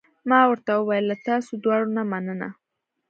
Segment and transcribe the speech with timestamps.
[0.29, 2.49] ما ورته وویل: له تاسو دواړو نه مننه.